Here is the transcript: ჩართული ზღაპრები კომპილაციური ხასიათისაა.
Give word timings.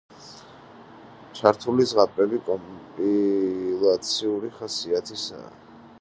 ჩართული 1.39 1.85
ზღაპრები 1.91 2.39
კომპილაციური 2.47 4.51
ხასიათისაა. 4.59 5.53